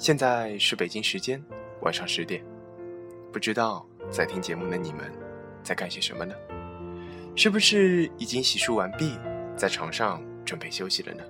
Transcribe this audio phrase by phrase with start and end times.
[0.00, 1.44] 现在是北京时间
[1.82, 2.42] 晚上十点，
[3.30, 5.12] 不知道在听节目的你们
[5.62, 6.34] 在干些什么呢？
[7.36, 9.18] 是不是已经洗漱完毕，
[9.54, 11.22] 在床上准备休息了呢？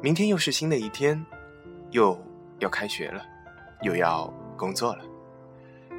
[0.00, 1.26] 明天又是新的一天，
[1.90, 2.16] 又
[2.60, 3.20] 要开学了，
[3.82, 5.04] 又要工作了，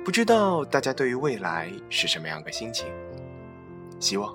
[0.06, 2.88] 不知道大家对于未来是什么样的心情？
[4.00, 4.34] 希望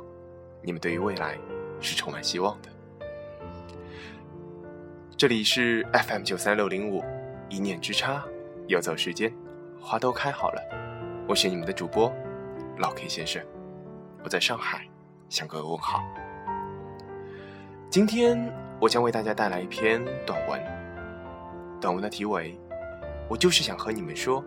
[0.60, 1.38] 你们对于未来
[1.80, 2.68] 是充满希望的。
[5.16, 7.00] 这里是 FM 九三六零五，
[7.48, 8.24] 一念之差，
[8.66, 9.32] 游走时间，
[9.80, 10.60] 花都开好了。
[11.28, 12.12] 我是你们的主播
[12.78, 13.40] 老 K 先生，
[14.24, 14.84] 我在上海
[15.28, 16.02] 向各位问好。
[17.88, 20.60] 今天我将为大家带来一篇短文，
[21.80, 22.58] 短文的题为：
[23.28, 24.44] 我就是想和你们说，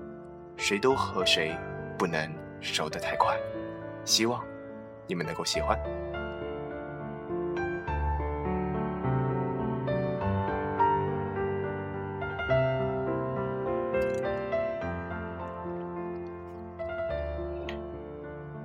[0.57, 1.55] 谁都和谁
[1.97, 2.29] 不能
[2.59, 3.37] 熟得太快。
[4.03, 4.43] 希望
[5.07, 5.79] 你们能够喜欢。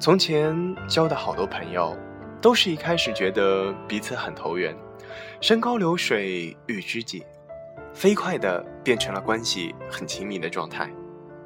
[0.02, 0.52] 从前
[0.88, 1.96] 交的好多朋友，
[2.40, 4.76] 都是一开始觉得彼此很投缘，
[5.40, 7.24] 山高流水遇知己，
[7.94, 10.90] 飞快的变成了关系很亲密的状态，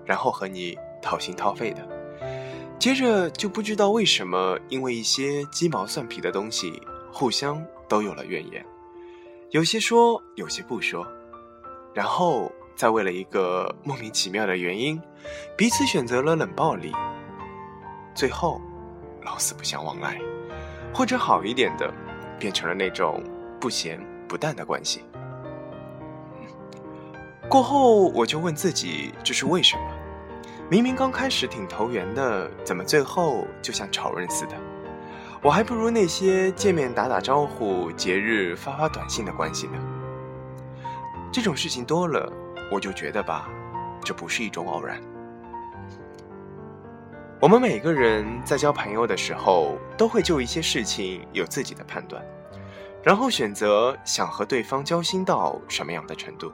[0.06, 1.86] 然后和你掏心掏肺的，
[2.78, 6.80] 接着就不知道为什么，因为一些鸡毛蒜皮的东西，
[7.12, 8.64] 互相都有了怨言，
[9.50, 11.06] 有些说，有些不说，
[11.92, 14.98] 然后再为了一个莫名其妙的原因，
[15.58, 16.90] 彼此选择了冷暴力。
[18.16, 18.62] 最后，
[19.22, 20.18] 老死不相往来，
[20.94, 21.92] 或者好一点的，
[22.38, 23.22] 变成了那种
[23.60, 25.04] 不咸不淡的关系。
[27.46, 29.82] 过后，我就问自己，这是为什么？
[30.70, 34.54] 明明刚开始挺投缘的，怎么最后就像仇人似的？
[35.42, 39.74] 我还不如那些见面打打招呼、节日发发短信的关系呢。
[41.30, 42.32] 这种事情多了，
[42.72, 43.46] 我就觉得吧，
[44.02, 44.98] 这不是一种偶然。
[47.38, 52.24] 我们每个人在交朋友的时候，都会就一些事情有自己的判断，
[53.02, 56.50] 然后选择想和对方交心到什么样的程度。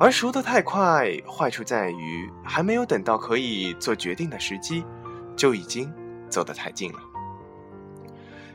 [0.00, 4.82] 而熟得太快，坏处在于还没有等到可以做决定的时机，
[5.36, 5.92] 就已经
[6.30, 6.98] 走得太近了。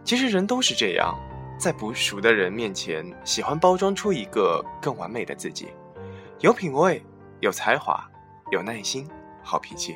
[0.03, 1.15] 其实人都是这样，
[1.59, 5.67] 在不熟的人面前，喜欢包装出一个更完美的自己，
[6.39, 7.05] 有品味、
[7.39, 8.03] 有才华、
[8.51, 9.07] 有耐心、
[9.43, 9.95] 好脾气。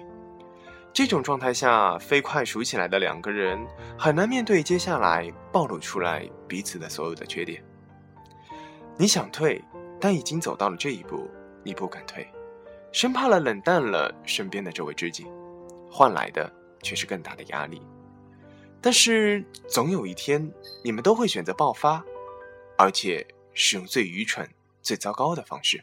[0.94, 3.66] 这种状态下，飞快熟起来的两个人
[3.98, 7.64] 很难面对接下来暴露出来彼此的所有的缺点。
[8.98, 9.64] 你想退，
[10.02, 11.30] 但已经走到了这一步，
[11.64, 12.30] 你不敢退，
[12.92, 15.26] 生怕了冷淡了身边的这位知己，
[15.90, 16.52] 换来的
[16.84, 17.82] 却是更大的压力。
[18.82, 20.52] 但是总有一天，
[20.84, 22.04] 你们都会选择爆发，
[22.78, 24.48] 而且是用最愚蠢、
[24.82, 25.82] 最糟糕的方式。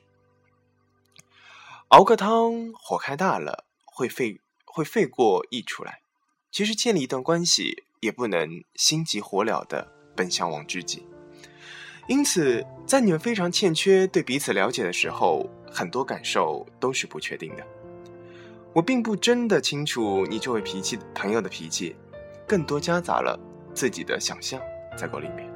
[1.89, 4.39] 熬个汤，火开大了会沸。
[4.79, 6.03] 会费过溢出来。
[6.53, 11.05] 其实建立一段关系也不能心急火燎的奔向往知己。
[12.07, 17.67] 因此，在你们非常欠缺对彼此了解的时候，很多感受都是不确定的。
[18.73, 21.97] 我并不真的清楚你这位脾气朋友的脾气，
[22.47, 23.37] 更多夹杂了
[23.75, 24.61] 自己的想象
[24.97, 25.53] 在过里面。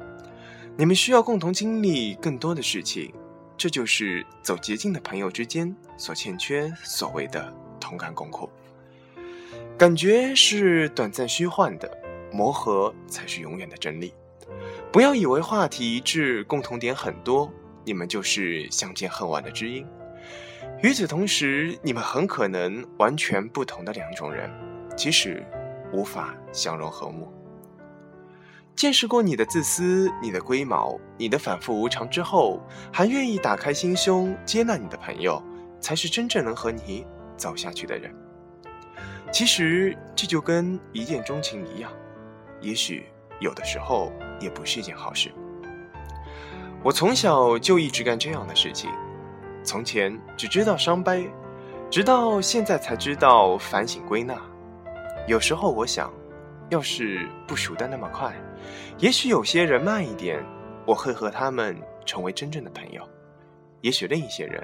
[0.77, 3.13] 你们需要共同经历更多的事情，
[3.57, 8.49] 这就是走捷径的朋友之间所欠缺所谓的同甘共苦。
[9.75, 11.89] 感觉是短暂虚幻的，
[12.31, 14.13] 磨合才是永远的真理。
[14.91, 17.51] 不要以为话题一致、共同点很多，
[17.83, 19.85] 你们就是相见恨晚的知音。
[20.83, 24.49] 与此同时，你们很可能完全不同的两种人，
[24.95, 25.43] 即使
[25.91, 27.33] 无法相容和睦。
[28.75, 35.41] 见识过你的自私、你的龟毛、你的反复无常之后，还愿意打开心胸接纳你的朋友，
[35.81, 38.13] 才是真正能和你走下去的人。
[39.33, 41.91] 其实这就跟一见钟情一样，
[42.61, 43.03] 也许
[43.39, 45.33] 有的时候也不是一件好事。
[46.83, 48.91] 我从小就一直干这样的事情，
[49.63, 51.27] 从前只知道伤悲，
[51.89, 54.39] 直到现在才知道反省归纳。
[55.25, 56.13] 有时候我想，
[56.69, 58.35] 要是不熟的那么快，
[58.99, 60.45] 也许有些人慢一点，
[60.85, 61.75] 我会和他们
[62.05, 63.01] 成为真正的朋友；
[63.81, 64.63] 也许另一些人，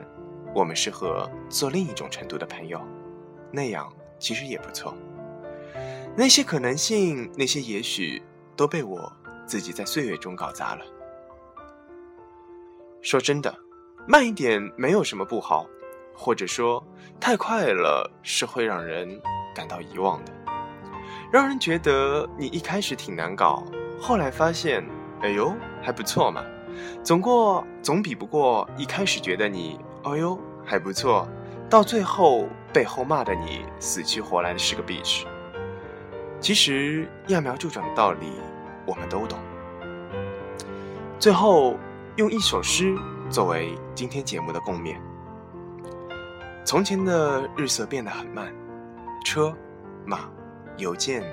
[0.54, 2.80] 我们适合做另一种程度的朋友，
[3.52, 3.92] 那样。
[4.20, 4.94] 其实也不错。
[6.16, 8.22] 那些可能性，那些也许，
[8.56, 9.12] 都被我
[9.46, 10.86] 自己在岁月中搞砸了。
[13.02, 13.56] 说真的，
[14.06, 15.66] 慢一点没有什么不好，
[16.14, 16.86] 或者说
[17.20, 19.22] 太快了是会让人
[19.56, 20.34] 感到遗忘的，
[21.32, 23.64] 让人觉得你一开始挺难搞，
[23.98, 24.86] 后来发现，
[25.22, 26.44] 哎呦还不错嘛，
[27.02, 31.26] 总过总比不过一开始觉得你哦哟还不错，
[31.70, 35.26] 到最后背后骂的你死去活来的是个 bitch。
[36.40, 38.32] 其实揠苗助长的道理
[38.86, 39.38] 我们都懂。
[41.20, 41.78] 最后
[42.16, 42.96] 用一首诗
[43.30, 44.98] 作为今天节目的共勉：
[46.64, 48.54] 从前的日色变得很慢，
[49.26, 49.54] 车、
[50.06, 50.30] 马、
[50.78, 51.24] 邮件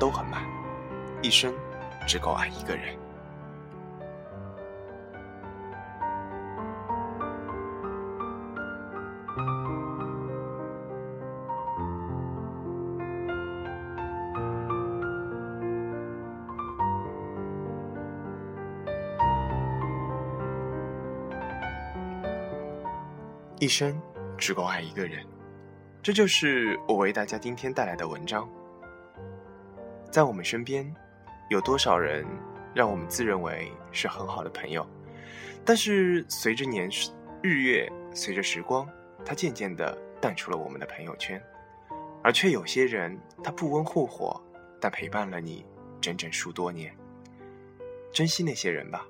[0.00, 0.42] 都很慢，
[1.22, 1.54] 一生
[2.08, 2.96] 只够爱一个人。
[23.58, 23.98] 一生
[24.36, 25.24] 只够爱一个人，
[26.02, 28.46] 这就是我为大家今天带来的文章。
[30.10, 30.94] 在我们身边，
[31.48, 32.26] 有多少人
[32.74, 34.86] 让我们自认为是很好的朋友，
[35.64, 36.86] 但是随着年
[37.42, 38.86] 日月，随着时光，
[39.24, 41.42] 他渐渐的淡出了我们的朋友圈。
[42.22, 44.38] 而却有些人，他不温不火，
[44.78, 45.64] 但陪伴了你
[45.98, 46.94] 整整数多年。
[48.12, 49.06] 珍惜那些人吧，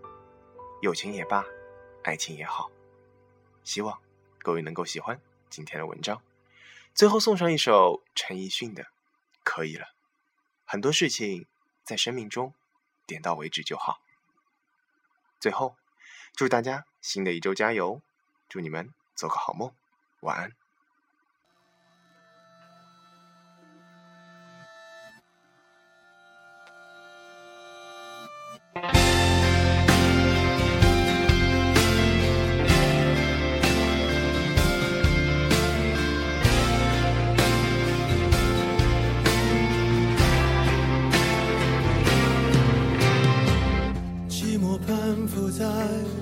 [0.83, 1.45] 友情也罢，
[2.05, 2.71] 爱情也好，
[3.65, 3.99] 希望。
[4.47, 5.21] 各位能够喜欢
[5.51, 6.23] 今天的文章，
[6.95, 8.85] 最后送上一首陈奕迅的
[9.43, 9.87] 《可以了》。
[10.65, 11.47] 很多事情
[11.83, 12.55] 在生命中
[13.09, 14.01] 点到为止就好。
[15.41, 15.75] 最后，
[16.37, 18.01] 祝大家新的一周加油，
[18.49, 19.75] 祝你们做个好梦，
[20.21, 20.53] 晚安。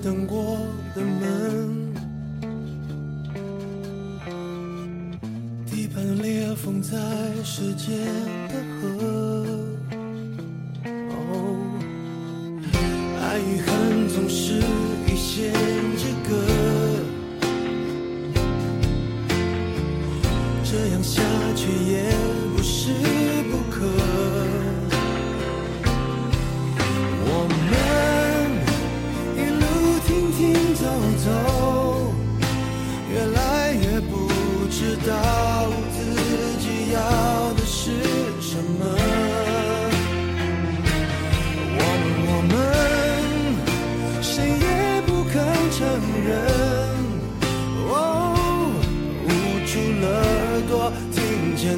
[0.05, 0.59] 等过
[0.93, 1.91] 的门
[5.65, 6.95] 地板裂缝在
[7.43, 7.97] 时间
[8.47, 8.64] 的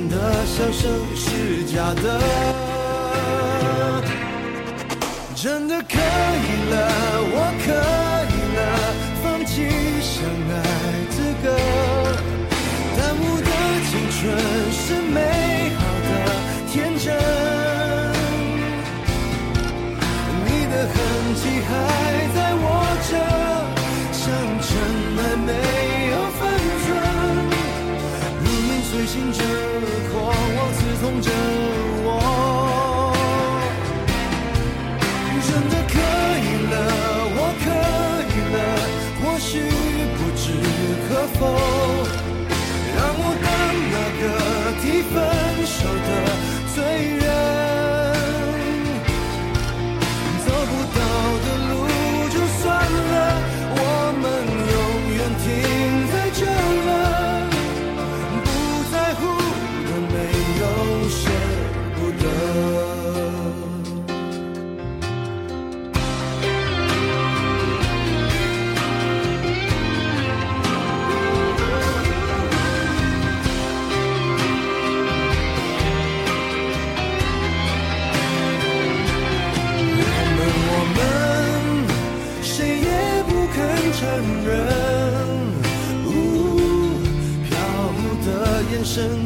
[0.09, 2.19] 的笑声是假的，
[5.35, 6.75] 真的可以了，
[7.33, 7.65] 我可
[8.33, 8.59] 以了，
[9.23, 9.51] 放弃
[10.01, 10.13] 相
[10.49, 10.53] 爱
[11.09, 11.45] 资格，
[12.97, 13.49] 耽误的
[13.89, 14.17] 青春。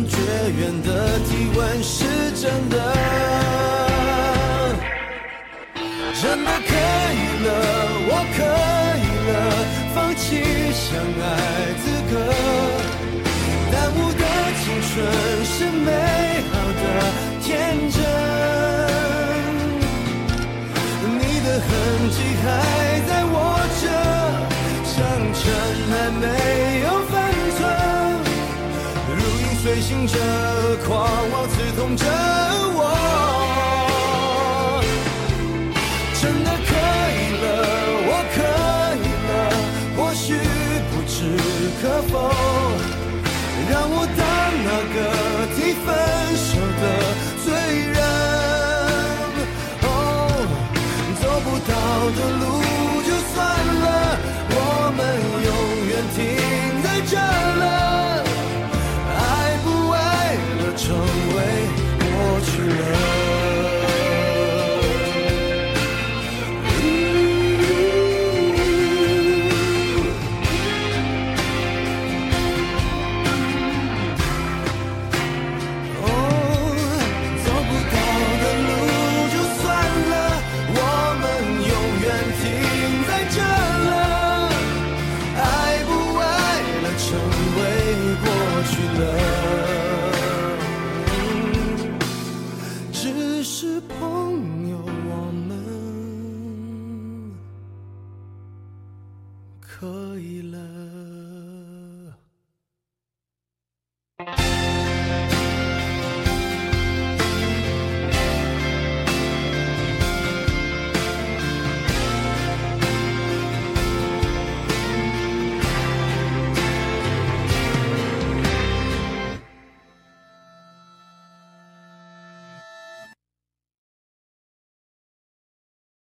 [0.08, 0.18] 绝
[0.58, 2.04] 缘的体温是
[2.34, 3.41] 真的，
[30.08, 30.18] 着
[30.88, 32.06] 狂妄刺痛着
[32.74, 32.82] 我
[36.20, 36.72] 真的可
[37.18, 37.46] 以了
[38.08, 38.38] 我可
[38.98, 39.32] 以了
[39.96, 40.26] 或许
[40.90, 41.14] 不置
[41.82, 42.12] 可否
[43.70, 44.20] 让我当
[44.66, 44.98] 那个
[45.56, 45.88] 提分
[46.36, 46.50] 手
[46.82, 46.84] 的